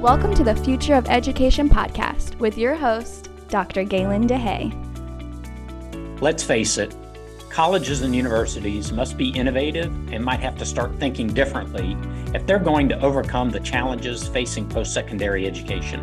[0.00, 3.84] Welcome to the Future of Education podcast with your host, Dr.
[3.84, 4.72] Galen DeHay.
[6.22, 6.96] Let's face it,
[7.50, 11.98] colleges and universities must be innovative and might have to start thinking differently
[12.34, 16.00] if they're going to overcome the challenges facing post secondary education.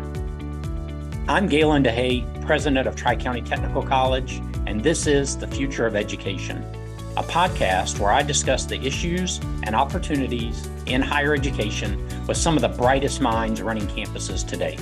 [1.28, 5.96] I'm Galen DeHay, president of Tri County Technical College, and this is The Future of
[5.96, 6.64] Education,
[7.18, 12.62] a podcast where I discuss the issues and opportunities in higher education with some of
[12.62, 14.78] the brightest minds running campuses today.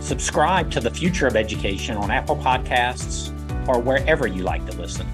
[0.00, 3.36] Subscribe to the future of education on Apple Podcasts
[3.66, 5.08] or wherever you like to listen.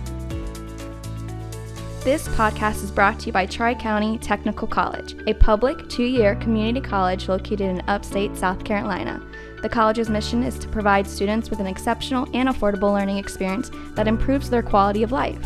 [2.05, 6.35] This podcast is brought to you by Tri County Technical College, a public two year
[6.37, 9.23] community college located in upstate South Carolina.
[9.63, 14.07] The college's mission is to provide students with an exceptional and affordable learning experience that
[14.07, 15.43] improves their quality of life.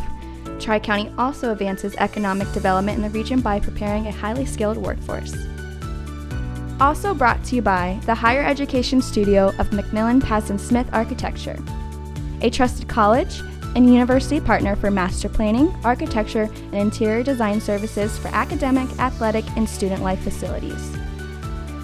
[0.71, 5.35] Tri County also advances economic development in the region by preparing a highly skilled workforce.
[6.81, 11.59] Also brought to you by the Higher Education Studio of McMillan Pazdan Smith Architecture,
[12.43, 13.41] a trusted college
[13.75, 19.69] and university partner for master planning, architecture, and interior design services for academic, athletic, and
[19.69, 20.97] student life facilities.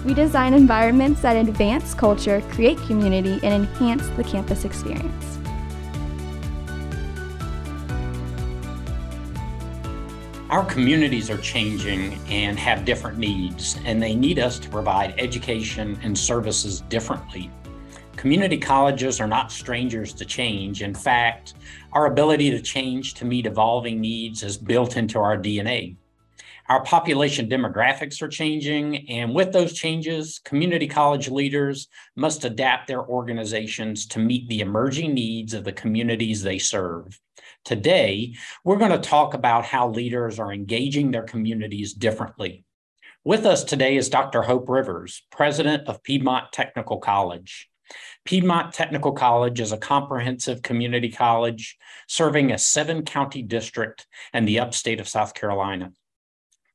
[0.05, 5.36] We design environments that advance culture, create community, and enhance the campus experience.
[10.49, 15.99] Our communities are changing and have different needs, and they need us to provide education
[16.03, 17.51] and services differently.
[18.15, 20.81] Community colleges are not strangers to change.
[20.81, 21.55] In fact,
[21.91, 25.97] our ability to change to meet evolving needs is built into our DNA.
[26.69, 33.05] Our population demographics are changing, and with those changes, community college leaders must adapt their
[33.05, 37.19] organizations to meet the emerging needs of the communities they serve.
[37.67, 42.63] Today, we're going to talk about how leaders are engaging their communities differently.
[43.25, 44.41] With us today is Dr.
[44.41, 47.69] Hope Rivers, president of Piedmont Technical College.
[48.23, 51.75] Piedmont Technical College is a comprehensive community college
[52.07, 55.91] serving a seven county district and the upstate of South Carolina.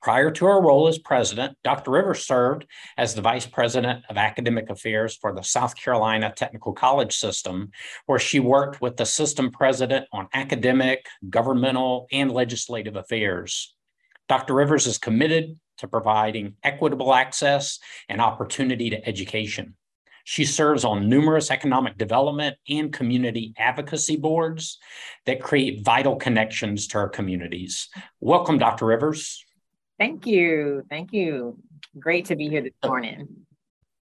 [0.03, 1.93] Prior to her role as president, Dr.
[1.93, 2.67] Rivers served
[2.99, 7.71] as the vice president of academic affairs for the South Carolina Technical College System,
[8.07, 13.77] where she worked with the system president on academic, governmental, and legislative affairs.
[14.29, 14.55] Dr.
[14.55, 19.77] Rivers is committed to providing equitable access and opportunity to education.
[20.25, 24.79] She serves on numerous economic development and community advocacy boards
[25.27, 27.89] that create vital connections to our communities.
[28.21, 28.87] Welcome, Dr.
[28.87, 29.45] Rivers.
[30.03, 30.85] Thank you.
[30.91, 31.57] Thank you.
[31.97, 33.29] Great to be here this morning.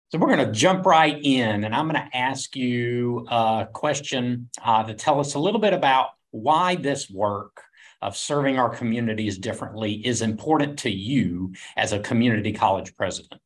[0.08, 4.50] So we're going to jump right in, and I'm going to ask you a question
[4.64, 7.62] uh, to tell us a little bit about why this work
[8.02, 13.40] of serving our communities differently is important to you as a community college president.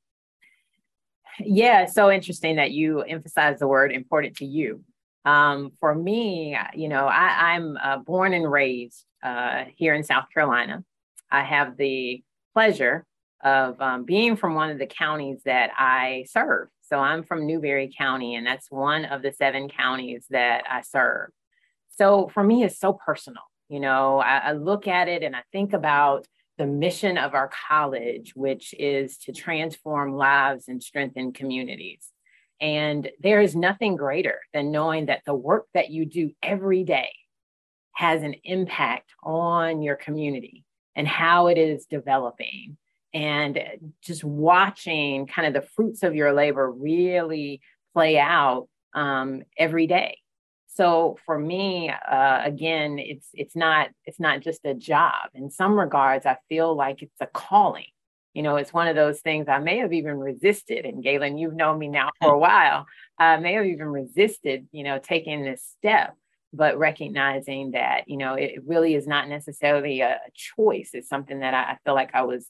[1.41, 4.83] Yeah, so interesting that you emphasize the word important to you.
[5.27, 10.29] Um, for me, you know, I, am uh, born and raised uh, here in South
[10.33, 10.83] Carolina.
[11.31, 12.23] I have the
[12.59, 13.07] pleasure
[13.45, 16.67] of um, being from one of the counties that I serve.
[16.81, 21.31] So I'm from Newberry County, and that's one of the seven counties that I serve.
[21.97, 23.45] So for me, it's so personal.
[23.69, 26.27] You know, I, I look at it and I think about
[26.57, 32.09] the mission of our college, which is to transform lives and strengthen communities.
[32.61, 37.13] And there is nothing greater than knowing that the work that you do every day
[37.93, 40.65] has an impact on your community
[40.99, 42.77] and how it is developing.
[43.15, 43.59] And
[44.03, 47.63] just watching kind of the fruits of your labor really
[47.95, 50.19] play out um, every day.
[50.67, 55.31] So for me uh, again it's it's not it's not just a job.
[55.35, 57.87] In some regards i feel like it's a calling.
[58.35, 61.57] You know it's one of those things i may have even resisted and galen you've
[61.57, 62.87] known me now for a while.
[63.19, 66.15] I may have even resisted you know taking this step
[66.53, 71.55] but recognizing that you know it really is not necessarily a, choice it's something that
[71.55, 72.47] I, feel like i was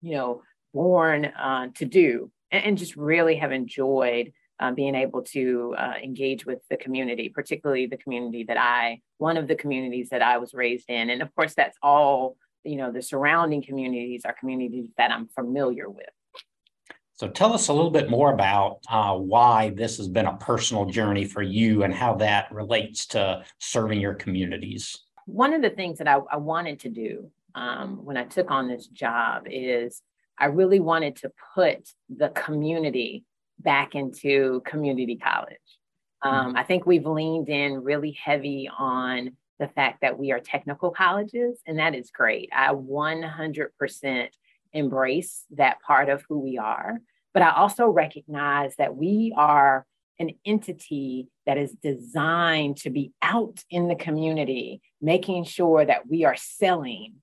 [0.00, 5.22] you know born uh, to do and, and, just really have enjoyed uh, being able
[5.22, 10.08] to uh, engage with the community particularly the community that i one of the communities
[10.10, 14.22] that i was raised in and of course that's all you know the surrounding communities
[14.24, 16.06] are communities that i'm familiar with
[17.20, 20.86] so tell us a little bit more about uh, why this has been a personal
[20.86, 25.00] journey for you and how that relates to serving your communities.
[25.26, 28.68] One of the things that I, I wanted to do um, when I took on
[28.68, 30.00] this job is
[30.38, 33.26] I really wanted to put the community
[33.58, 35.58] back into community college.
[36.22, 40.90] Um, I think we've leaned in really heavy on the fact that we are technical
[40.90, 42.48] colleges, and that is great.
[42.50, 44.28] I 100%
[44.72, 46.98] embrace that part of who we are.
[47.32, 49.86] But I also recognize that we are
[50.18, 56.24] an entity that is designed to be out in the community, making sure that we
[56.24, 57.14] are selling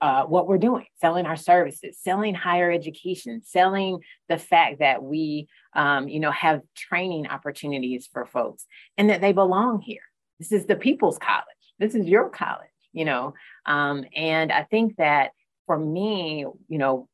[0.00, 3.98] uh, what we're doing, selling our services, selling higher education, selling
[4.28, 8.66] the fact that we, um, you know, have training opportunities for folks
[8.98, 10.02] and that they belong here.
[10.38, 11.44] This is the people's college.
[11.78, 13.34] This is your college, you know.
[13.64, 15.30] Um, and I think that
[15.66, 17.08] for me, you know,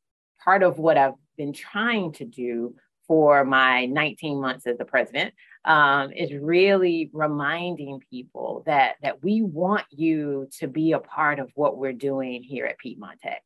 [0.44, 2.75] part of what I've been trying to do
[3.06, 5.34] for my 19 months as the president
[5.64, 11.50] um, is really reminding people that that we want you to be a part of
[11.55, 13.43] what we're doing here at Piedmont Tech.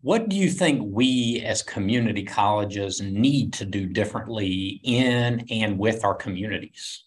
[0.00, 6.04] What do you think we as community colleges need to do differently in and with
[6.04, 7.04] our communities?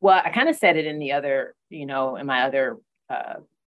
[0.00, 2.78] Well, I kind of said it in the other, you know, in my other
[3.10, 3.34] uh,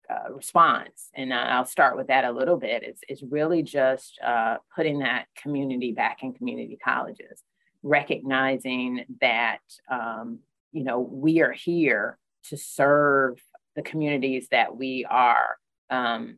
[0.10, 2.84] uh, response, and I'll start with that a little bit.
[2.84, 7.44] It's, it's really just uh, putting that community back in community colleges,
[7.84, 9.60] recognizing that,
[9.92, 10.40] um,
[10.72, 12.18] you know, we are here
[12.50, 13.42] to serve
[13.76, 15.58] the communities that we are,
[15.90, 16.38] um,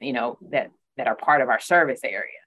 [0.00, 2.38] you know, that that are part of our service area.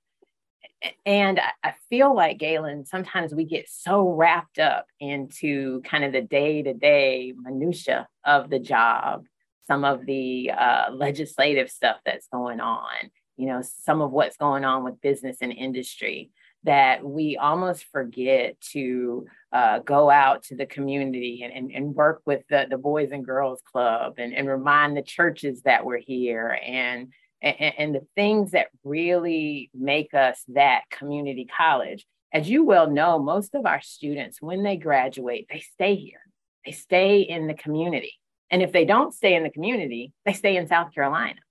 [1.06, 6.22] And I feel like Galen, sometimes we get so wrapped up into kind of the
[6.22, 9.26] day to day minutia of the job
[9.68, 12.90] some of the uh, legislative stuff that's going on,
[13.38, 16.32] you know, some of what's going on with business and industry,
[16.64, 22.22] that we almost forget to uh, go out to the community and, and, and work
[22.26, 26.58] with the, the Boys and Girls Club and, and remind the churches that we're here
[26.66, 32.06] and, and, and the things that really make us that community college.
[32.34, 36.20] As you well know, most of our students, when they graduate, they stay here.
[36.66, 38.14] They stay in the community.
[38.56, 41.42] And if they don't stay in the community, they stay in South Carolina.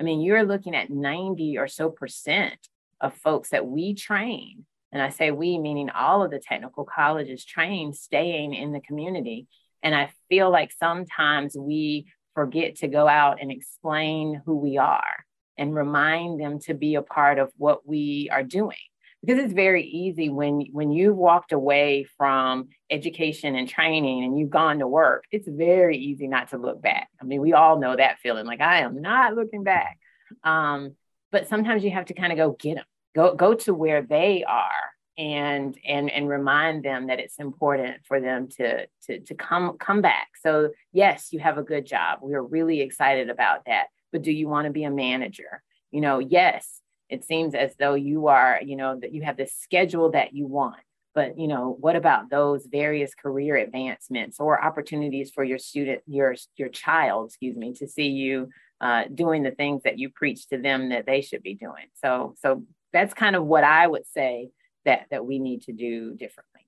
[0.00, 2.56] I mean, you're looking at 90 or so percent
[3.02, 4.64] of folks that we train.
[4.90, 9.46] And I say we, meaning all of the technical colleges train staying in the community.
[9.82, 15.26] And I feel like sometimes we forget to go out and explain who we are
[15.58, 18.78] and remind them to be a part of what we are doing
[19.24, 24.50] because it's very easy when when you've walked away from education and training and you've
[24.50, 27.08] gone to work it's very easy not to look back.
[27.20, 29.98] I mean we all know that feeling like i am not looking back.
[30.42, 30.96] Um,
[31.32, 32.84] but sometimes you have to kind of go get them
[33.14, 34.70] go go to where they are
[35.16, 40.02] and and and remind them that it's important for them to to to come come
[40.02, 40.28] back.
[40.40, 42.18] So yes you have a good job.
[42.22, 43.86] We are really excited about that.
[44.12, 45.62] But do you want to be a manager?
[45.90, 46.80] You know yes
[47.14, 50.46] it seems as though you are, you know, that you have the schedule that you
[50.46, 50.82] want.
[51.14, 56.34] But you know, what about those various career advancements or opportunities for your student, your
[56.56, 58.48] your child, excuse me, to see you
[58.80, 61.86] uh, doing the things that you preach to them that they should be doing?
[62.02, 64.50] So, so that's kind of what I would say
[64.84, 66.62] that that we need to do differently.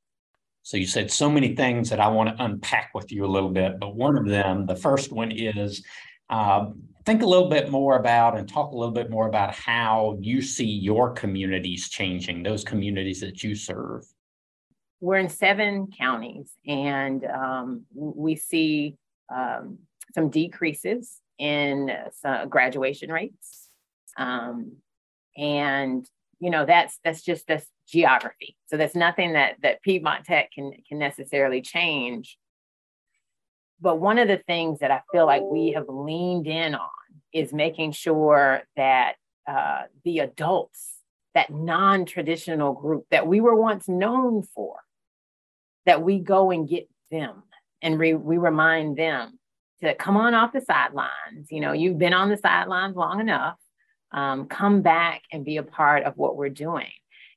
[0.63, 3.51] So you said so many things that I want to unpack with you a little
[3.51, 5.85] bit, but one of them, the first one is
[6.29, 10.19] um, think a little bit more about and talk a little bit more about how
[10.21, 14.05] you see your communities changing, those communities that you serve.
[15.01, 18.97] We're in seven counties, and um, we see
[19.33, 19.79] um,
[20.15, 23.69] some decreases in some graduation rates,
[24.19, 24.73] um,
[25.37, 26.09] and
[26.41, 28.57] you know that's that's just that's geography.
[28.67, 32.39] So that's nothing that that Piedmont Tech can can necessarily change
[33.81, 36.89] but one of the things that I feel like we have leaned in on
[37.33, 39.15] is making sure that
[39.47, 40.95] uh, the adults,
[41.35, 44.77] that non traditional group that we were once known for,
[45.85, 47.43] that we go and get them
[47.83, 49.39] and re- we remind them
[49.83, 51.51] to come on off the sidelines.
[51.51, 53.59] You know, you've been on the sidelines long enough.
[54.13, 56.91] Um, come back and be a part of what we're doing.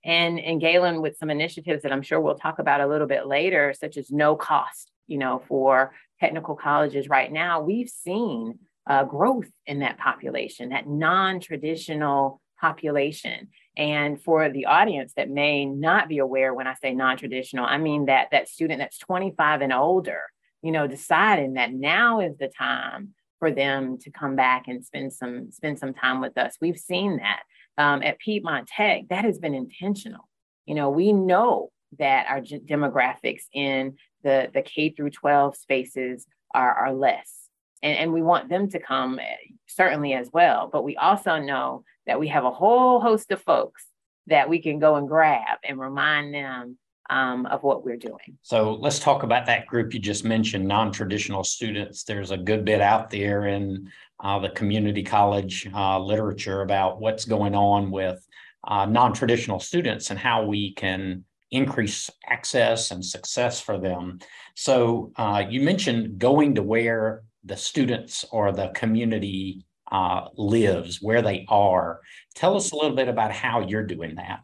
[0.05, 3.27] And, and Galen, with some initiatives that I'm sure we'll talk about a little bit
[3.27, 9.03] later, such as no cost, you know, for technical colleges right now, we've seen uh,
[9.03, 13.49] growth in that population, that non traditional population.
[13.77, 17.77] And for the audience that may not be aware when I say non traditional, I
[17.77, 20.21] mean that that student that's 25 and older,
[20.61, 25.13] you know, deciding that now is the time for them to come back and spend
[25.13, 26.55] some spend some time with us.
[26.61, 27.41] We've seen that
[27.77, 29.03] um, at Piedmont Tech.
[29.09, 30.27] That has been intentional.
[30.65, 36.73] You know, we know that our demographics in the, the K through 12 spaces are,
[36.73, 37.47] are less.
[37.81, 39.35] And, and we want them to come eh,
[39.67, 40.69] certainly as well.
[40.71, 43.85] But we also know that we have a whole host of folks
[44.27, 46.77] that we can go and grab and remind them
[47.09, 48.37] um, of what we're doing.
[48.43, 52.03] So let's talk about that group you just mentioned, non traditional students.
[52.03, 57.25] There's a good bit out there in uh, the community college uh, literature about what's
[57.25, 58.23] going on with
[58.67, 64.19] uh, non traditional students and how we can increase access and success for them.
[64.55, 71.21] So uh, you mentioned going to where the students or the community uh, lives, where
[71.21, 72.01] they are.
[72.35, 74.41] Tell us a little bit about how you're doing that.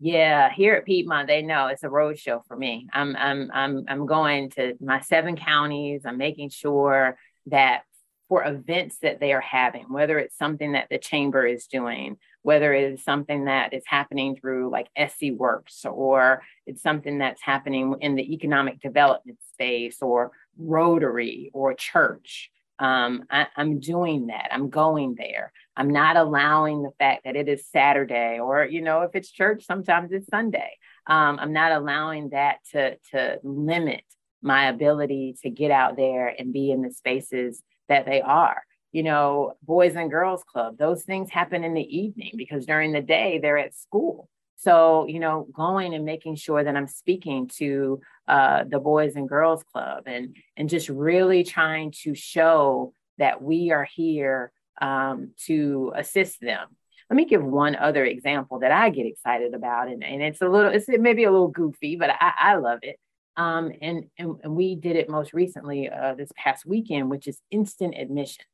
[0.00, 2.88] Yeah, here at Piedmont, they know it's a road show for me.
[2.90, 6.02] I'm I'm I'm I'm going to my seven counties.
[6.06, 7.82] I'm making sure that
[8.30, 12.72] for events that they are having, whether it's something that the chamber is doing, whether
[12.72, 18.14] it's something that is happening through like SC Works, or it's something that's happening in
[18.14, 22.52] the economic development space, or Rotary, or church.
[22.78, 24.48] Um, I, I'm doing that.
[24.52, 25.52] I'm going there.
[25.76, 29.66] I'm not allowing the fact that it is Saturday, or you know, if it's church,
[29.66, 30.78] sometimes it's Sunday.
[31.08, 34.04] Um, I'm not allowing that to to limit
[34.40, 37.60] my ability to get out there and be in the spaces
[37.90, 40.76] that they are you know, Boys and Girls Club.
[40.76, 44.28] Those things happen in the evening because during the day they're at school.
[44.56, 49.28] So, you know, going and making sure that I'm speaking to uh, the Boys and
[49.28, 55.92] Girls Club and, and just really trying to show that we are here um, to
[55.94, 56.68] assist them.
[57.08, 59.88] Let me give one other example that I get excited about.
[59.88, 62.98] And, and it's a little, it's maybe a little goofy, but I, I love it.
[63.40, 67.40] Um, and, and, and we did it most recently uh, this past weekend, which is
[67.50, 68.46] instant admissions.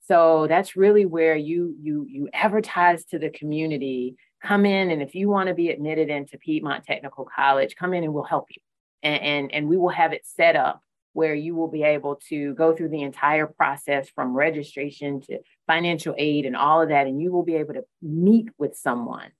[0.00, 5.14] So that's really where you you you advertise to the community, come in, and if
[5.14, 8.62] you want to be admitted into Piedmont Technical College, come in and we'll help you.
[9.04, 10.80] And, and, and we will have it set up
[11.12, 16.14] where you will be able to go through the entire process from registration to financial
[16.18, 19.30] aid and all of that, and you will be able to meet with someone.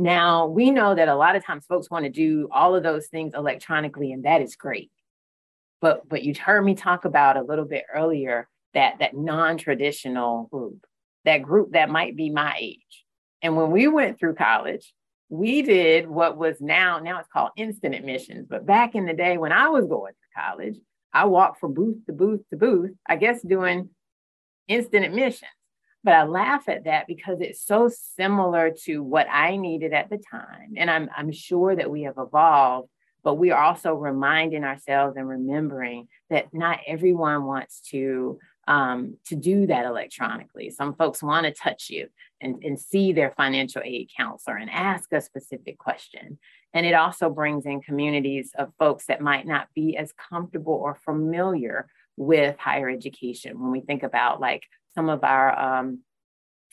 [0.00, 3.08] Now, we know that a lot of times folks want to do all of those
[3.08, 4.90] things electronically, and that is great.
[5.82, 10.86] But, but you heard me talk about a little bit earlier that that non-traditional group,
[11.26, 13.04] that group that might be my age.
[13.42, 14.90] And when we went through college,
[15.28, 18.46] we did what was now now it's called instant admissions.
[18.48, 20.78] But back in the day when I was going to college,
[21.12, 23.90] I walked from booth to booth to booth, I guess doing
[24.66, 25.50] instant admissions.
[26.02, 30.18] But I laugh at that because it's so similar to what I needed at the
[30.18, 30.74] time.
[30.76, 32.88] And I'm, I'm sure that we have evolved,
[33.22, 39.34] but we are also reminding ourselves and remembering that not everyone wants to um, to
[39.34, 40.70] do that electronically.
[40.70, 42.06] Some folks want to touch you
[42.40, 46.38] and, and see their financial aid counselor and ask a specific question.
[46.72, 50.94] And it also brings in communities of folks that might not be as comfortable or
[50.94, 51.88] familiar
[52.20, 53.58] with higher education.
[53.58, 54.62] When we think about like
[54.94, 56.00] some of our um,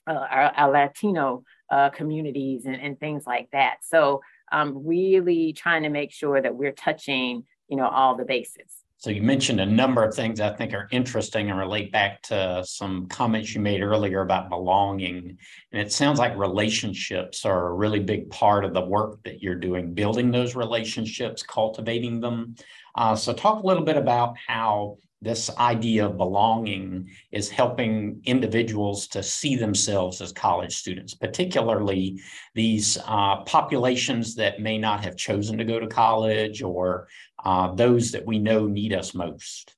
[0.05, 3.77] uh, our, our, Latino uh, communities and, and, things like that.
[3.83, 4.21] So
[4.53, 8.85] um, really trying to make sure that we're touching, you know, all the bases.
[8.99, 12.63] So you mentioned a number of things I think are interesting and relate back to
[12.65, 15.37] some comments you made earlier about belonging.
[15.71, 19.55] And it sounds like relationships are a really big part of the work that you're
[19.55, 22.55] doing, building those relationships, cultivating them.
[22.95, 29.07] Uh, so talk a little bit about how this idea of belonging is helping individuals
[29.07, 32.21] to see themselves as college students, particularly
[32.53, 37.07] these uh, populations that may not have chosen to go to college or
[37.43, 39.75] uh, those that we know need us most?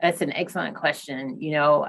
[0.00, 1.40] That's an excellent question.
[1.40, 1.88] You know,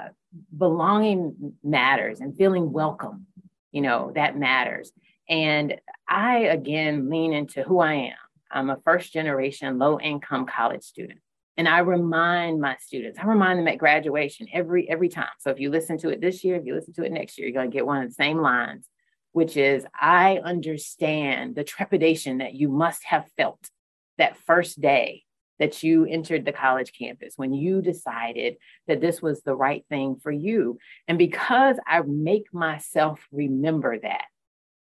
[0.58, 3.28] belonging matters and feeling welcome,
[3.72, 4.92] you know, that matters.
[5.30, 5.76] And
[6.08, 8.14] I, again, lean into who I am.
[8.52, 11.20] I'm a first generation low income college student.
[11.58, 15.30] And I remind my students, I remind them at graduation every every time.
[15.40, 17.48] So if you listen to it this year, if you listen to it next year,
[17.48, 18.90] you're going to get one of the same lines,
[19.32, 23.70] which is I understand the trepidation that you must have felt
[24.18, 25.24] that first day
[25.60, 28.58] that you entered the college campus when you decided
[28.88, 30.78] that this was the right thing for you.
[31.08, 34.26] And because I make myself remember that,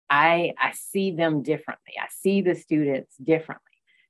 [0.09, 1.93] I, I see them differently.
[1.99, 3.64] I see the students differently,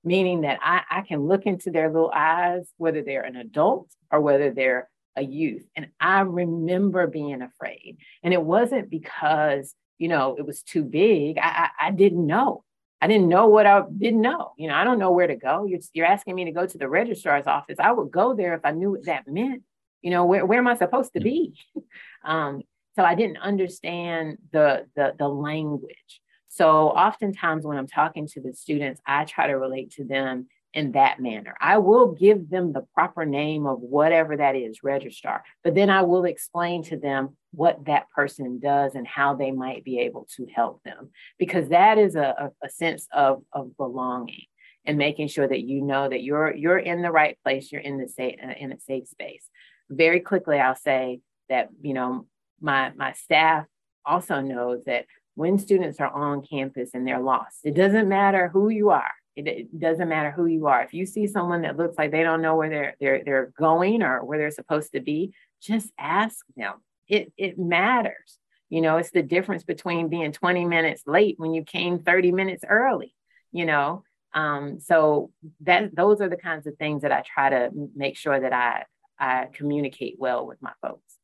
[0.05, 4.21] meaning that I, I can look into their little eyes, whether they're an adult or
[4.21, 5.65] whether they're a youth.
[5.75, 7.97] And I remember being afraid.
[8.23, 11.37] And it wasn't because, you know, it was too big.
[11.37, 12.63] I, I, I didn't know.
[13.01, 14.53] I didn't know what I didn't know.
[14.57, 15.65] You know, I don't know where to go.
[15.65, 17.77] You're, you're asking me to go to the registrar's office.
[17.79, 19.63] I would go there if I knew what that meant.
[20.01, 21.55] You know, where, where am I supposed to be?
[22.23, 22.61] um,
[22.95, 26.21] so I didn't understand the, the, the language.
[26.55, 30.93] So oftentimes when I'm talking to the students, I try to relate to them in
[30.93, 31.53] that manner.
[31.59, 36.03] I will give them the proper name of whatever that is, registrar, but then I
[36.03, 40.47] will explain to them what that person does and how they might be able to
[40.53, 44.45] help them, because that is a, a, sense of, of belonging
[44.85, 47.97] and making sure that you know that you're you're in the right place, you're in
[47.97, 49.43] the safe uh, in a safe space.
[49.89, 51.19] Very quickly, I'll say
[51.49, 52.27] that you know
[52.61, 53.65] my my staff
[54.05, 55.05] also knows that
[55.35, 57.59] when students are on campus and they're lost.
[57.63, 59.11] It doesn't matter who you are.
[59.35, 60.81] It, it, doesn't matter who you are.
[60.81, 64.01] If you see someone that looks like they don't know where they're they're they're going
[64.01, 66.75] or where they're supposed to be, just ask them.
[67.09, 68.39] It it matters.
[68.69, 72.63] You know, it's the difference between being 20 minutes late when you came 30 minutes
[72.67, 73.13] early,
[73.51, 74.03] you know.
[74.33, 78.39] Um, so that those are the kinds of things that I try to make sure
[78.39, 78.85] that I
[79.19, 81.14] I communicate well with my folks.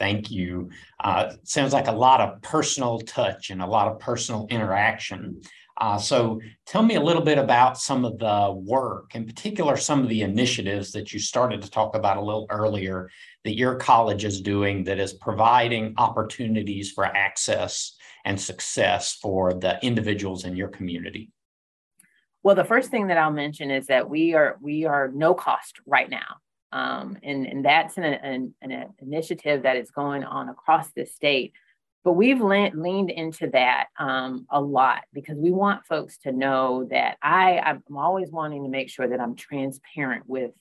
[0.00, 0.70] Thank you.
[0.98, 5.42] Uh, sounds like a lot of personal touch and a lot of personal interaction.
[5.78, 10.02] Uh, so tell me a little bit about some of the work, in particular, some
[10.02, 13.10] of the initiatives that you started to talk about a little earlier
[13.44, 19.78] that your college is doing that is providing opportunities for access and success for the
[19.82, 21.30] individuals in your community.
[22.42, 25.78] Well, the first thing that I'll mention is that we are we are no cost
[25.86, 26.36] right now.
[26.72, 31.52] Um, and, and that's an, an, an, initiative that is going on across the state.
[32.04, 36.86] But we've le- leaned into that um, a lot because we want folks to know
[36.90, 40.52] that I, I'm always wanting to make sure that I'm transparent with,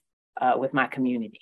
[0.41, 1.41] uh, with my community.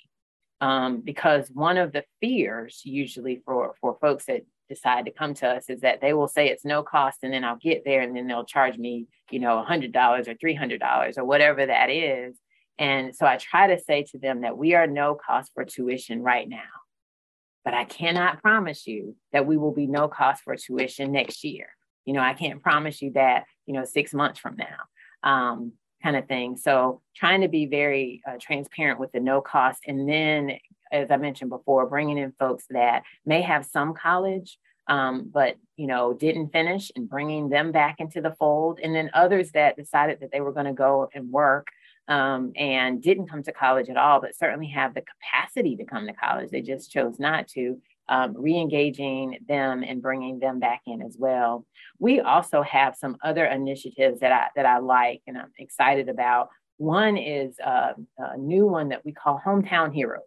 [0.60, 5.48] Um, because one of the fears usually for, for folks that decide to come to
[5.48, 8.14] us is that they will say it's no cost and then I'll get there and
[8.14, 9.94] then they'll charge me, you know, $100
[10.28, 12.36] or $300 or whatever that is.
[12.78, 16.22] And so I try to say to them that we are no cost for tuition
[16.22, 16.58] right now.
[17.64, 21.68] But I cannot promise you that we will be no cost for tuition next year.
[22.04, 26.16] You know, I can't promise you that, you know, six months from now, um, kind
[26.16, 26.56] of thing.
[26.56, 29.82] So trying to be very uh, transparent with the no cost.
[29.86, 30.52] And then,
[30.90, 35.86] as I mentioned before, bringing in folks that may have some college, um, but you
[35.86, 40.20] know didn't finish and bringing them back into the fold and then others that decided
[40.20, 41.68] that they were going to go and work
[42.08, 46.06] um, and didn't come to college at all, but certainly have the capacity to come
[46.06, 46.50] to college.
[46.50, 47.80] They just chose not to.
[48.10, 51.66] Um, re-engaging them and bringing them back in as well.
[51.98, 56.48] We also have some other initiatives that I that I like and I'm excited about.
[56.78, 60.22] One is uh, a new one that we call Hometown Heroes.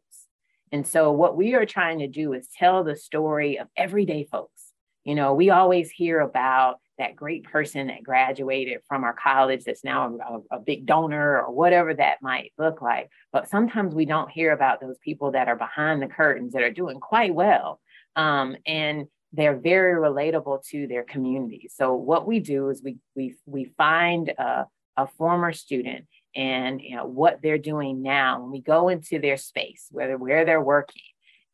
[0.71, 4.73] And so what we are trying to do is tell the story of everyday folks.
[5.03, 9.83] You know, we always hear about that great person that graduated from our college that's
[9.83, 13.09] now a, a, big donor or whatever that might look like.
[13.33, 16.71] But sometimes we don't hear about those people that are behind the curtains that are
[16.71, 17.79] doing quite well.
[18.15, 21.69] Um, and they're very relatable to their community.
[21.73, 26.95] So what we do is we we we find a, a former student and you
[26.95, 28.41] know what they're doing now.
[28.41, 31.01] When we go into their space, whether where they're working,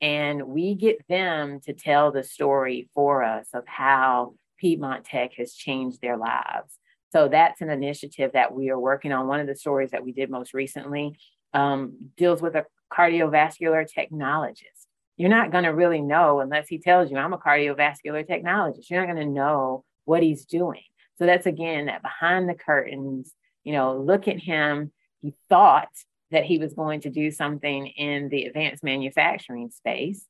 [0.02, 5.54] and we get them to tell the story for us of how Piedmont Tech has
[5.54, 6.78] changed their lives.
[7.12, 9.28] So that's an initiative that we are working on.
[9.28, 11.17] One of the stories that we did most recently
[11.54, 14.86] um, deals with a cardiovascular technologist.
[15.15, 18.89] You're not going to really know unless he tells you, I'm a cardiovascular technologist.
[18.89, 20.84] You're not going to know what he's doing.
[21.17, 24.91] So that's again that behind the curtains, you know, look at him.
[25.22, 25.89] He thought
[26.32, 30.26] that he was going to do something in the advanced manufacturing space,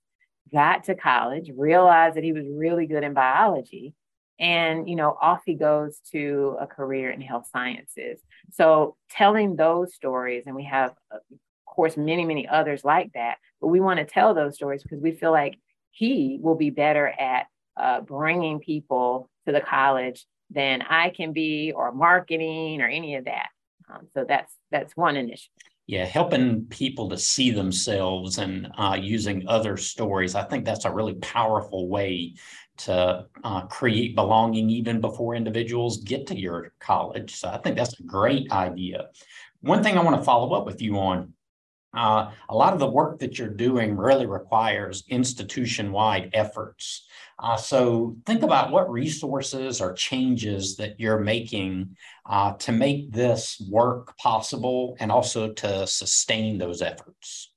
[0.52, 3.94] got to college, realized that he was really good in biology,
[4.40, 8.20] and you know off he goes to a career in health sciences
[8.52, 11.22] so telling those stories and we have of
[11.66, 15.12] course many many others like that but we want to tell those stories because we
[15.12, 15.58] feel like
[15.92, 17.48] he will be better at
[17.78, 23.26] uh, bringing people to the college than i can be or marketing or any of
[23.26, 23.50] that
[23.90, 25.52] um, so that's that's one initiative
[25.90, 30.36] yeah, helping people to see themselves and uh, using other stories.
[30.36, 32.34] I think that's a really powerful way
[32.78, 37.36] to uh, create belonging even before individuals get to your college.
[37.36, 39.08] So I think that's a great idea.
[39.62, 41.34] One thing I want to follow up with you on
[41.96, 47.08] uh, a lot of the work that you're doing really requires institution wide efforts.
[47.40, 53.62] Uh, so think about what resources or changes that you're making uh, to make this
[53.70, 57.52] work possible and also to sustain those efforts.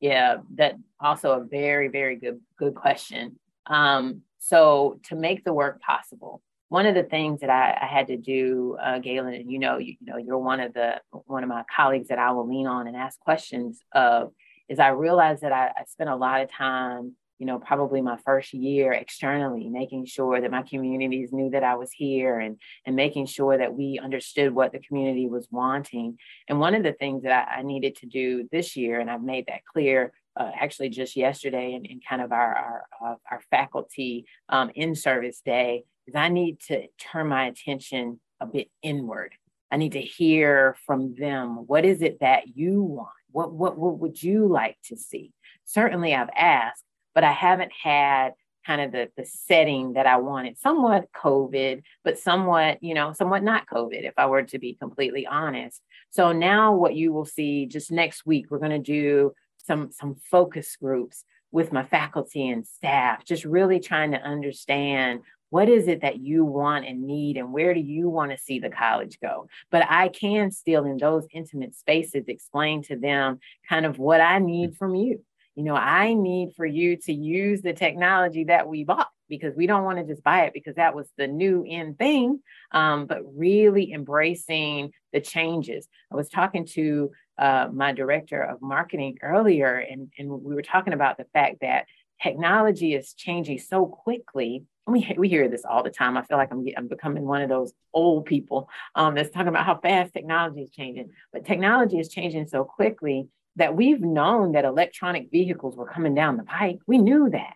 [0.00, 3.38] Yeah, that also a very, very good, good question.
[3.66, 8.06] Um, so to make the work possible, one of the things that I, I had
[8.06, 11.42] to do, uh, Galen, and you know, you, you, know, you're one of the one
[11.42, 14.32] of my colleagues that I will lean on and ask questions of,
[14.70, 18.16] is I realized that I, I spent a lot of time, you know, probably my
[18.24, 22.96] first year externally, making sure that my communities knew that I was here and and
[22.96, 26.16] making sure that we understood what the community was wanting.
[26.48, 29.22] And one of the things that I, I needed to do this year, and I've
[29.22, 33.42] made that clear uh, actually just yesterday in, in kind of our, our, uh, our
[33.50, 39.34] faculty um, in service day is I need to turn my attention a bit inward.
[39.70, 41.66] I need to hear from them.
[41.66, 43.08] What is it that you want?
[43.30, 45.32] What, what, what would you like to see?
[45.64, 48.32] Certainly I've asked, but I haven't had
[48.66, 53.42] kind of the, the setting that I wanted, somewhat COVID, but somewhat, you know, somewhat
[53.42, 55.80] not COVID, if I were to be completely honest.
[56.10, 59.32] So now what you will see just next week, we're going to do
[59.64, 65.20] some, some focus groups with my faculty and staff, just really trying to understand
[65.50, 68.58] what is it that you want and need and where do you want to see
[68.58, 69.46] the college go?
[69.70, 74.38] But i can still in those intimate spaces explain to them kind of what i
[74.38, 74.76] need mm.
[74.78, 75.22] from you.
[75.54, 79.66] You know, I need for you to use the technology that we bought because we
[79.66, 82.38] don't want to just buy it because that was the new in thing,
[82.70, 85.88] um, but really embracing the changes.
[86.12, 90.92] I was talking to uh, my director of marketing earlier, and, and we were talking
[90.92, 91.86] about the fact that
[92.22, 94.64] technology is changing so quickly.
[94.86, 96.18] We, we hear this all the time.
[96.18, 99.64] I feel like I'm, I'm becoming one of those old people um, that's talking about
[99.64, 101.08] how fast technology is changing.
[101.32, 106.36] But technology is changing so quickly that we've known that electronic vehicles were coming down
[106.36, 106.80] the pike.
[106.86, 107.54] We knew that.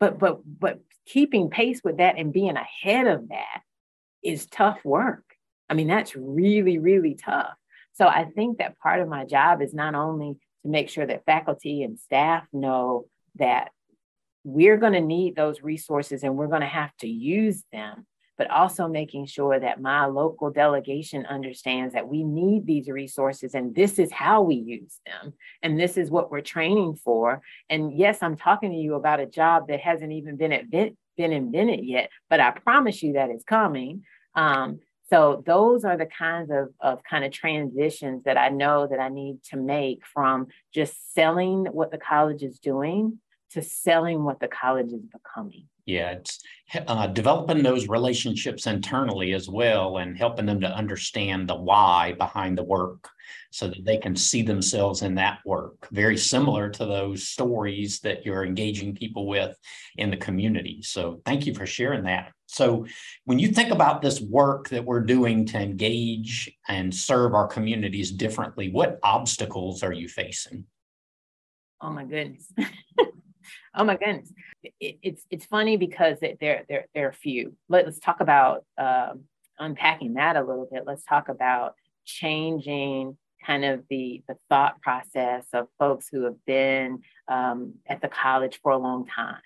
[0.00, 3.62] But but but keeping pace with that and being ahead of that
[4.22, 5.24] is tough work.
[5.68, 7.54] I mean, that's really, really tough.
[7.94, 11.24] So I think that part of my job is not only to make sure that
[11.24, 13.70] faculty and staff know that
[14.42, 18.06] we're going to need those resources and we're going to have to use them,
[18.36, 23.74] but also making sure that my local delegation understands that we need these resources and
[23.74, 25.32] this is how we use them.
[25.62, 27.42] And this is what we're training for.
[27.70, 31.32] And yes, I'm talking to you about a job that hasn't even been, invent, been
[31.32, 34.02] invented yet, but I promise you that it's coming.
[34.34, 38.98] Um, so those are the kinds of, of kind of transitions that I know that
[38.98, 43.18] I need to make from just selling what the college is doing
[43.50, 45.68] to selling what the college is becoming.
[45.86, 46.40] Yeah, it's
[46.86, 52.56] uh, developing those relationships internally as well and helping them to understand the why behind
[52.56, 53.10] the work
[53.50, 55.86] so that they can see themselves in that work.
[55.92, 59.56] Very similar to those stories that you're engaging people with
[59.96, 60.80] in the community.
[60.82, 62.32] So thank you for sharing that.
[62.46, 62.86] So
[63.24, 68.10] when you think about this work that we're doing to engage and serve our communities
[68.10, 70.64] differently, what obstacles are you facing?
[71.80, 72.50] Oh my goodness.
[73.76, 74.32] Oh my goodness,
[74.80, 77.56] it, it's it's funny because it, there there there are few.
[77.68, 79.12] Let, us talk about uh,
[79.58, 80.84] unpacking that a little bit.
[80.86, 81.74] Let's talk about
[82.04, 88.08] changing kind of the the thought process of folks who have been um, at the
[88.08, 89.40] college for a long time,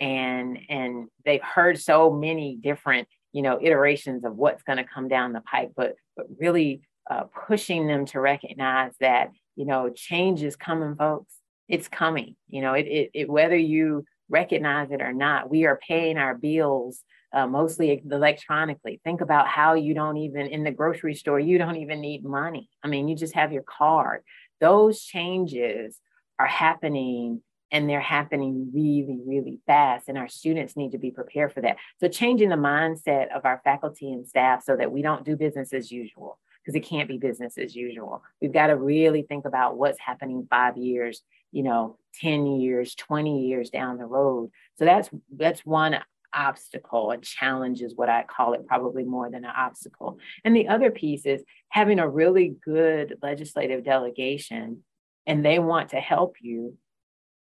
[0.00, 5.08] and and they've heard so many different you know iterations of what's going to come
[5.08, 10.42] down the pike, but but really uh, pushing them to recognize that you know change
[10.42, 11.34] is coming, folks
[11.68, 12.34] it's coming.
[12.48, 16.34] You know, it, it, it whether you recognize it or not, we are paying our
[16.34, 19.00] bills uh, mostly electronically.
[19.04, 22.68] Think about how you don't even in the grocery store, you don't even need money.
[22.82, 24.22] I mean, you just have your card.
[24.60, 26.00] Those changes
[26.38, 30.08] are happening and they're happening really, really fast.
[30.08, 31.76] And our students need to be prepared for that.
[32.00, 35.72] So, changing the mindset of our faculty and staff so that we don't do business
[35.74, 38.22] as usual, because it can't be business as usual.
[38.40, 43.46] We've got to really think about what's happening five years you know 10 years 20
[43.46, 44.50] years down the road.
[44.78, 45.98] So that's that's one
[46.34, 50.18] obstacle a challenge is what i call it probably more than an obstacle.
[50.44, 54.84] And the other piece is having a really good legislative delegation
[55.26, 56.76] and they want to help you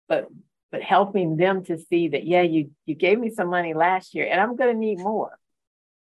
[0.09, 0.29] but
[0.73, 4.27] but helping them to see that yeah you you gave me some money last year
[4.29, 5.39] and i'm going to need more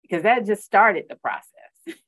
[0.08, 1.46] because that just started the process.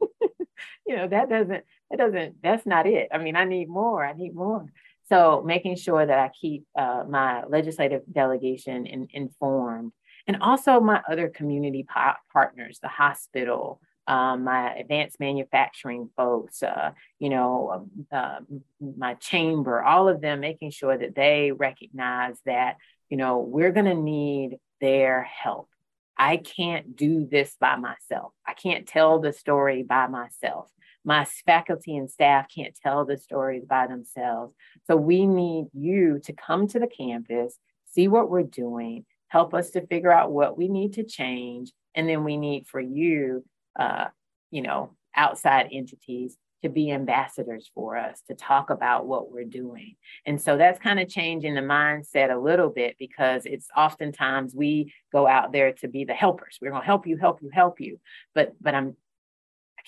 [0.87, 3.09] You know that doesn't that doesn't that's not it.
[3.12, 4.66] I mean i need more i need more
[5.11, 9.92] so making sure that I keep uh, my legislative delegation in, informed
[10.29, 16.92] and also my other community pa- partners, the hospital, um, my advanced manufacturing folks, uh,
[17.18, 18.38] you know, uh,
[18.81, 22.77] my chamber, all of them, making sure that they recognize that,
[23.09, 25.68] you know, we're going to need their help.
[26.16, 28.33] I can't do this by myself.
[28.46, 30.70] I can't tell the story by myself
[31.05, 34.55] my faculty and staff can't tell the stories by themselves.
[34.87, 37.59] So we need you to come to the campus,
[37.93, 41.73] see what we're doing, help us to figure out what we need to change.
[41.95, 43.45] And then we need for you,
[43.79, 44.07] uh,
[44.51, 49.97] you know, outside entities to be ambassadors for us to talk about what we're doing.
[50.27, 54.93] And so that's kind of changing the mindset a little bit because it's oftentimes we
[55.11, 56.59] go out there to be the helpers.
[56.61, 57.99] We're going to help you, help you, help you.
[58.35, 58.97] But but I'm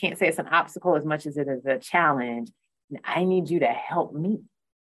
[0.02, 2.50] can't say it's an obstacle as much as it is a challenge.
[3.04, 4.42] I need you to help me.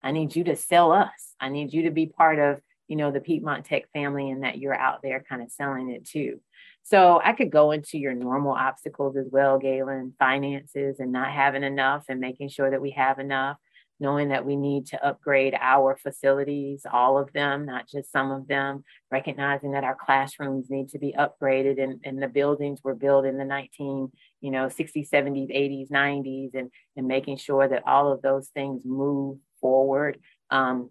[0.02, 1.36] I need you to sell us.
[1.40, 4.58] I need you to be part of, you know, the Piedmont Tech family and that
[4.58, 6.40] you're out there kind of selling it too.
[6.84, 11.64] So I could go into your normal obstacles as well, Galen, finances and not having
[11.64, 13.58] enough and making sure that we have enough.
[14.00, 18.48] knowing that we need to upgrade our facilities, all of them, not just some of
[18.48, 23.26] them, recognizing that our classrooms need to be upgraded and, and the buildings were built
[23.26, 24.12] in the 19,
[24.44, 28.84] you know, 60s, 70s, 80s, 90s, and, and making sure that all of those things
[28.84, 30.20] move forward.
[30.50, 30.90] Um,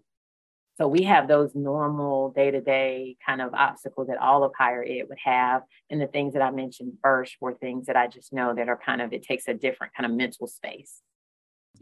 [0.79, 5.19] so we have those normal day-to-day kind of obstacles that all of higher ed would
[5.23, 5.61] have.
[5.91, 8.79] And the things that I mentioned first were things that I just know that are
[8.83, 11.01] kind of, it takes a different kind of mental space.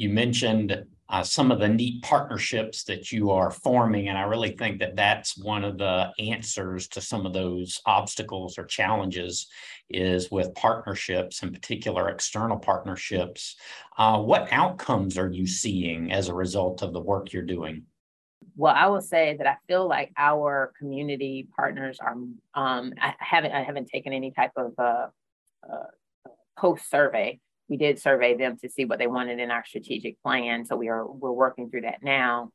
[0.01, 4.49] You mentioned uh, some of the neat partnerships that you are forming, and I really
[4.49, 9.45] think that that's one of the answers to some of those obstacles or challenges
[9.91, 13.57] is with partnerships, in particular external partnerships.
[13.95, 17.83] Uh, what outcomes are you seeing as a result of the work you're doing?
[18.55, 22.13] Well, I will say that I feel like our community partners are.
[22.55, 25.07] Um, I haven't I haven't taken any type of uh,
[25.71, 27.39] uh, post survey.
[27.71, 30.89] We did survey them to see what they wanted in our strategic plan, so we
[30.89, 32.51] are we're working through that now.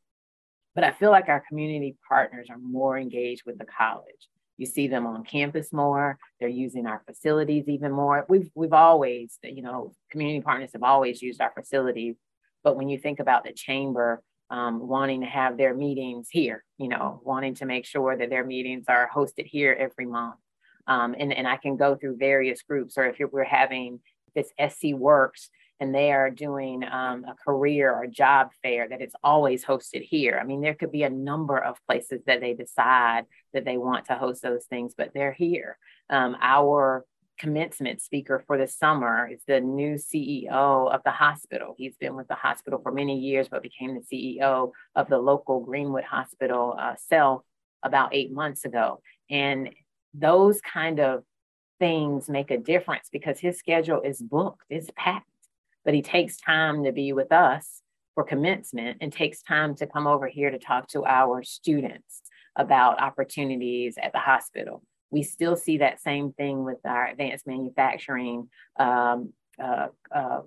[0.75, 4.29] But I feel like our community partners are more engaged with the college.
[4.59, 6.19] You see them on campus more.
[6.39, 8.27] They're using our facilities even more.
[8.29, 12.17] We've we've always, you know, community partners have always used our facilities.
[12.63, 16.89] But when you think about the chamber, um, wanting to have their meetings here, you
[16.89, 20.37] know, wanting to make sure that their meetings are hosted here every month.
[20.87, 24.01] Um, and, and I can go through various groups, or if we're having
[24.37, 29.15] this SC Works and they are doing um, a career or job fair, that it's
[29.23, 30.39] always hosted here.
[30.41, 34.07] I mean, there could be a number of places that they decide that they want
[34.07, 35.77] to host those things, but they're here.
[36.09, 37.05] Um, our
[37.39, 40.49] commencement speaker for the summer is the new CEO
[40.93, 41.75] of the hospital.
[41.77, 45.61] He's been with the hospital for many years, but became the CEO of the local
[45.61, 47.45] Greenwood Hospital uh, cell
[47.83, 49.03] about eight months ago.
[49.29, 49.71] And
[50.15, 51.25] those kind of
[51.79, 55.27] things make a difference because his schedule is booked, it's packed,
[55.85, 57.83] but he takes time to be with us
[58.15, 62.23] for commencement and takes time to come over here to talk to our students
[62.57, 64.83] about opportunities at the hospital.
[65.11, 70.41] We still see that same thing with our advanced manufacturing um, uh, uh,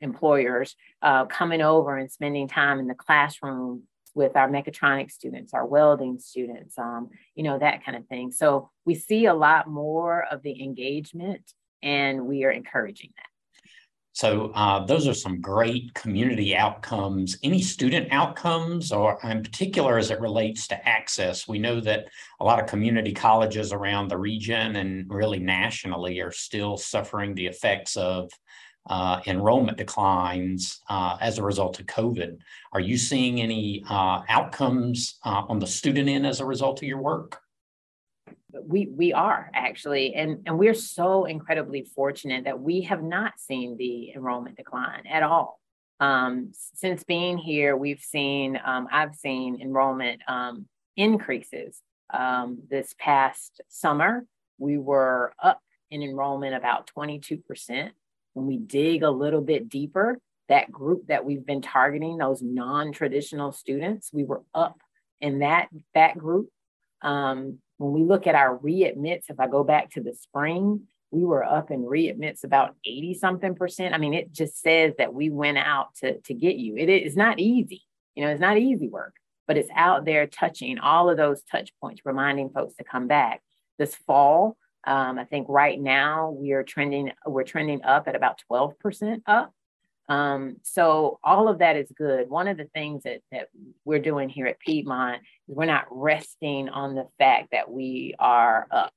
[0.00, 3.82] employers uh, coming over and spending time in the classroom
[4.18, 8.32] with our mechatronics students, our welding students, um, you know, that kind of thing.
[8.32, 11.42] So we see a lot more of the engagement
[11.82, 13.28] and we are encouraging that.
[14.12, 17.38] So uh, those are some great community outcomes.
[17.44, 22.06] Any student outcomes, or in particular as it relates to access, we know that
[22.40, 27.46] a lot of community colleges around the region and really nationally are still suffering the
[27.46, 28.28] effects of
[28.88, 32.38] uh, enrollment declines uh, as a result of COVID.
[32.72, 36.88] Are you seeing any uh, outcomes uh, on the student end as a result of
[36.88, 37.40] your work?
[38.64, 43.76] we we are actually and and we're so incredibly fortunate that we have not seen
[43.76, 45.60] the enrollment decline at all
[46.00, 53.60] um, since being here we've seen um, i've seen enrollment um, increases um, this past
[53.68, 54.24] summer
[54.58, 57.90] we were up in enrollment about 22%
[58.38, 63.52] when we dig a little bit deeper that group that we've been targeting those non-traditional
[63.52, 64.78] students we were up
[65.20, 66.48] in that that group
[67.02, 71.24] um, when we look at our readmits, if I go back to the spring, we
[71.24, 73.94] were up in readmits about 80 something percent.
[73.94, 76.76] I mean, it just says that we went out to, to get you.
[76.76, 77.82] It is not easy.
[78.14, 79.14] You know, it's not easy work,
[79.46, 83.40] but it's out there touching all of those touch points, reminding folks to come back.
[83.78, 84.56] This fall,
[84.88, 89.52] um, I think right now we are trending, we're trending up at about 12% up.
[90.08, 92.30] Um, so all of that is good.
[92.30, 93.48] One of the things that, that
[93.84, 98.66] we're doing here at Piedmont is we're not resting on the fact that we are
[98.70, 98.90] up.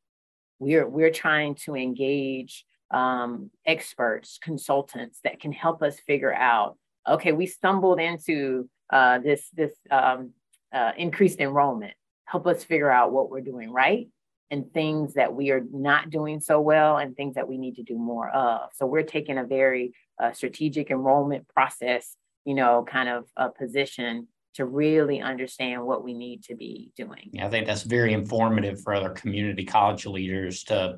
[0.59, 7.33] We're, we're trying to engage um, experts, consultants that can help us figure out, okay,
[7.33, 10.31] we stumbled into uh, this, this um,
[10.73, 11.95] uh, increased enrollment.
[12.23, 14.07] Help us figure out what we're doing right
[14.51, 17.83] and things that we are not doing so well and things that we need to
[17.83, 18.69] do more of.
[18.75, 24.27] So we're taking a very uh, strategic enrollment process, you know, kind of a position
[24.55, 27.29] to really understand what we need to be doing.
[27.31, 30.97] Yeah, I think that's very informative for other community college leaders to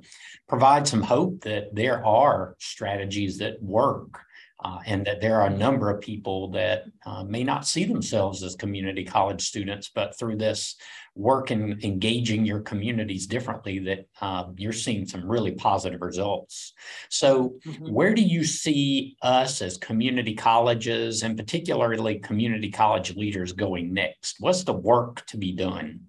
[0.50, 4.20] provide some hope that there are strategies that work
[4.64, 8.44] uh, and that there are a number of people that uh, may not see themselves
[8.44, 10.76] as community college students, but through this
[11.16, 16.74] work and engaging your communities differently, that uh, you're seeing some really positive results.
[17.10, 17.92] So, mm-hmm.
[17.92, 24.38] where do you see us as community colleges and particularly community college leaders going next?
[24.40, 26.02] What's the work to be done?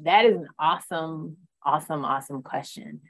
[0.00, 3.00] That is an awesome, awesome, awesome question.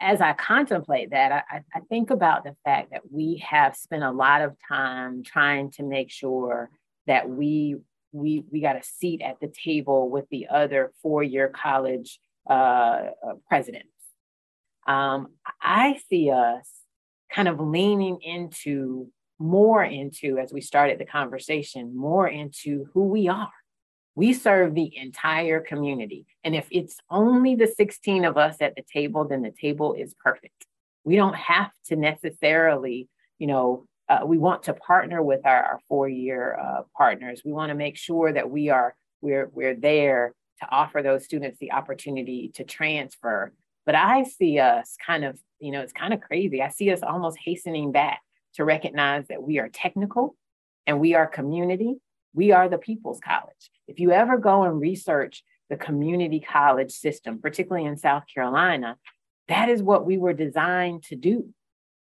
[0.00, 4.10] As I contemplate that, I, I think about the fact that we have spent a
[4.10, 6.70] lot of time trying to make sure
[7.06, 7.76] that we
[8.12, 13.10] we we got a seat at the table with the other four-year college uh,
[13.48, 13.88] presidents.
[14.86, 15.28] Um,
[15.60, 16.70] I see us
[17.32, 23.28] kind of leaning into more into, as we started the conversation, more into who we
[23.28, 23.52] are.
[24.16, 26.26] We serve the entire community.
[26.42, 30.14] And if it's only the 16 of us at the table, then the table is
[30.14, 30.66] perfect.
[31.04, 35.80] We don't have to necessarily, you know, uh, we want to partner with our, our
[35.88, 37.42] four-year uh, partners.
[37.44, 41.58] We want to make sure that we are we're we're there to offer those students
[41.58, 43.52] the opportunity to transfer.
[43.84, 46.62] But I see us kind of, you know, it's kind of crazy.
[46.62, 48.20] I see us almost hastening back
[48.54, 50.36] to recognize that we are technical
[50.86, 51.96] and we are community.
[52.36, 53.70] We are the people's college.
[53.88, 58.98] If you ever go and research the community college system, particularly in South Carolina,
[59.48, 61.48] that is what we were designed to do.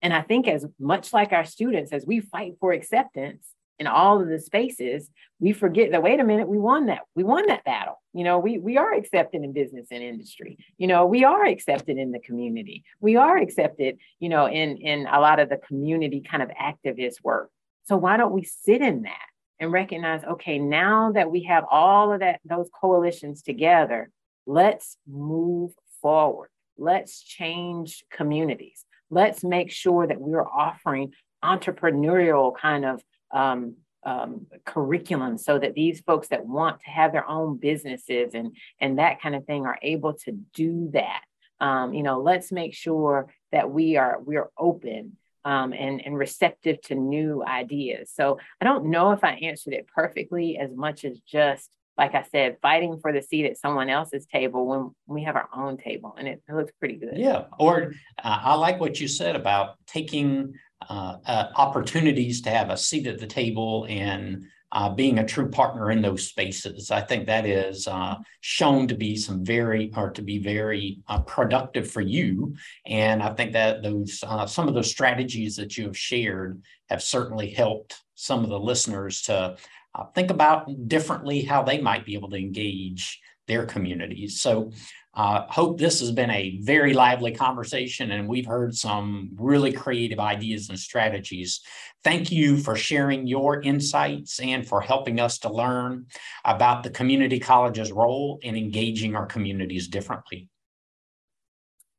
[0.01, 3.47] And I think, as much like our students, as we fight for acceptance
[3.79, 7.03] in all of the spaces, we forget that wait a minute, we won that.
[7.15, 8.01] We won that battle.
[8.15, 10.57] You know, we we are accepted in business and industry.
[10.79, 12.85] You know, we are accepted in the community.
[13.01, 17.17] We are accepted, you know, in in a lot of the community kind of activist
[17.23, 17.51] work.
[17.85, 19.32] So why don't we sit in that
[19.63, 24.11] and recognize, okay, now that we have all of that, those coalitions together,
[24.45, 25.71] let's move
[26.03, 26.49] forward.
[26.77, 28.85] Let's change communities.
[29.09, 31.13] Let's make sure that we're offering
[31.45, 37.29] entrepreneurial kind of um, um, curriculum so that these folks that want to have their
[37.29, 41.23] own businesses and and that kind of thing are able to do that.
[41.61, 46.17] Um, you know, let's make sure that we are we are open um, and, and
[46.17, 48.11] receptive to new ideas.
[48.15, 52.23] So I don't know if I answered it perfectly as much as just, like I
[52.23, 56.15] said, fighting for the seat at someone else's table when we have our own table.
[56.19, 57.17] And it, it looks pretty good.
[57.17, 57.45] Yeah.
[57.59, 60.55] Or uh, I like what you said about taking
[60.89, 65.49] uh, uh, opportunities to have a seat at the table and uh, being a true
[65.49, 66.91] partner in those spaces.
[66.91, 71.21] I think that is uh, shown to be some very or to be very uh,
[71.21, 72.55] productive for you.
[72.87, 77.03] And I think that those uh, some of those strategies that you have shared have
[77.03, 79.57] certainly helped some of the listeners to
[79.95, 84.41] uh, think about differently how they might be able to engage their communities.
[84.41, 84.73] So
[85.15, 90.19] uh, Hope this has been a very lively conversation and we've heard some really creative
[90.19, 91.61] ideas and strategies.
[92.03, 96.07] Thank you for sharing your insights and for helping us to learn
[96.45, 100.49] about the community college's role in engaging our communities differently.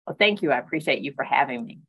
[0.08, 0.52] Well, thank you.
[0.52, 1.80] I appreciate you for having me.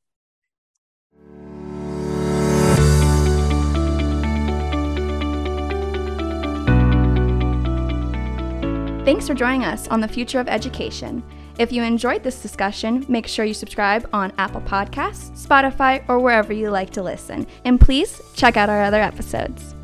[9.05, 11.23] Thanks for joining us on the Future of Education.
[11.59, 16.55] If you enjoyed this discussion, make sure you subscribe on Apple Podcasts, Spotify, or wherever
[16.55, 17.47] you like to listen.
[17.67, 19.75] And please check out our other episodes.